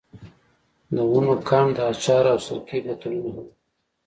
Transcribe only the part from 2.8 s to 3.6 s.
بوتلونه هم وو.